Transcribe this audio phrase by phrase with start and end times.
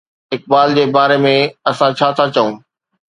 [0.35, 1.33] اقبال جي باري ۾
[1.73, 2.51] اسان ڇا ٿا چئون؟